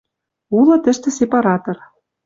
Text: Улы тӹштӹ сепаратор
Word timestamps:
Улы 0.57 0.75
тӹштӹ 0.83 1.09
сепаратор 1.19 1.77